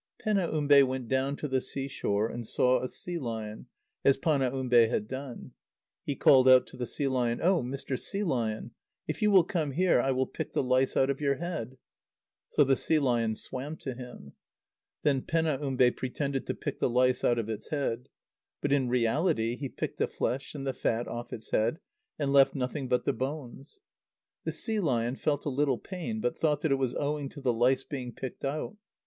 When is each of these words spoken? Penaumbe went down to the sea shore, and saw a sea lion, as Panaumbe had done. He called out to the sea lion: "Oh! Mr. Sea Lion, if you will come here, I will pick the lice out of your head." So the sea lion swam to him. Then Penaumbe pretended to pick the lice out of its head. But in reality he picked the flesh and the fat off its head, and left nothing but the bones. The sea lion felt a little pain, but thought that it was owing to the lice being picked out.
Penaumbe 0.17 0.81
went 0.81 1.07
down 1.07 1.35
to 1.35 1.47
the 1.47 1.61
sea 1.61 1.87
shore, 1.87 2.27
and 2.27 2.47
saw 2.47 2.81
a 2.81 2.89
sea 2.89 3.19
lion, 3.19 3.67
as 4.03 4.17
Panaumbe 4.17 4.87
had 4.89 5.07
done. 5.07 5.51
He 6.03 6.15
called 6.15 6.49
out 6.49 6.65
to 6.67 6.75
the 6.75 6.87
sea 6.87 7.07
lion: 7.07 7.39
"Oh! 7.39 7.61
Mr. 7.61 7.99
Sea 7.99 8.23
Lion, 8.23 8.71
if 9.07 9.21
you 9.21 9.29
will 9.29 9.43
come 9.43 9.73
here, 9.73 10.01
I 10.01 10.09
will 10.09 10.25
pick 10.25 10.53
the 10.53 10.63
lice 10.63 10.97
out 10.97 11.11
of 11.11 11.21
your 11.21 11.35
head." 11.35 11.77
So 12.49 12.63
the 12.63 12.75
sea 12.75 12.97
lion 12.97 13.35
swam 13.35 13.77
to 13.77 13.93
him. 13.93 14.33
Then 15.03 15.21
Penaumbe 15.21 15.91
pretended 15.95 16.47
to 16.47 16.55
pick 16.55 16.79
the 16.79 16.89
lice 16.89 17.23
out 17.23 17.37
of 17.37 17.47
its 17.47 17.69
head. 17.69 18.09
But 18.59 18.71
in 18.71 18.89
reality 18.89 19.55
he 19.55 19.69
picked 19.69 19.99
the 19.99 20.07
flesh 20.07 20.55
and 20.55 20.65
the 20.65 20.73
fat 20.73 21.07
off 21.07 21.31
its 21.31 21.51
head, 21.51 21.79
and 22.17 22.33
left 22.33 22.55
nothing 22.55 22.87
but 22.87 23.03
the 23.03 23.13
bones. 23.13 23.79
The 24.45 24.51
sea 24.51 24.79
lion 24.79 25.15
felt 25.15 25.45
a 25.45 25.49
little 25.49 25.77
pain, 25.77 26.21
but 26.21 26.39
thought 26.39 26.61
that 26.61 26.71
it 26.71 26.79
was 26.81 26.95
owing 26.95 27.29
to 27.29 27.39
the 27.41 27.53
lice 27.53 27.83
being 27.83 28.11
picked 28.15 28.43
out. 28.43 28.75